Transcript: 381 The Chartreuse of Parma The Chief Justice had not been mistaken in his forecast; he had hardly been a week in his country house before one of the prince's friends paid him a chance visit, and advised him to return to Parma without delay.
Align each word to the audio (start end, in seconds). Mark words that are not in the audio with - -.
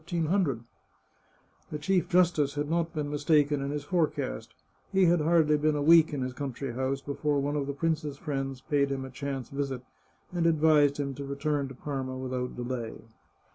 381 0.07 0.65
The 1.69 1.77
Chartreuse 1.77 1.77
of 1.77 1.77
Parma 1.77 1.77
The 1.77 1.79
Chief 1.79 2.09
Justice 2.09 2.55
had 2.55 2.69
not 2.71 2.93
been 2.95 3.11
mistaken 3.11 3.61
in 3.61 3.69
his 3.69 3.83
forecast; 3.83 4.55
he 4.91 5.05
had 5.05 5.21
hardly 5.21 5.57
been 5.59 5.75
a 5.75 5.83
week 5.83 6.11
in 6.11 6.23
his 6.23 6.33
country 6.33 6.73
house 6.73 7.01
before 7.01 7.39
one 7.39 7.55
of 7.55 7.67
the 7.67 7.73
prince's 7.73 8.17
friends 8.17 8.61
paid 8.61 8.89
him 8.91 9.05
a 9.05 9.11
chance 9.11 9.49
visit, 9.49 9.83
and 10.33 10.47
advised 10.47 10.99
him 10.99 11.13
to 11.13 11.23
return 11.23 11.67
to 11.67 11.75
Parma 11.75 12.17
without 12.17 12.55
delay. 12.55 12.95